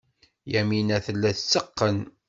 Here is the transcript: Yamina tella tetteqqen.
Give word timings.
Yamina 0.53 0.97
tella 1.05 1.29
tetteqqen. 1.37 1.97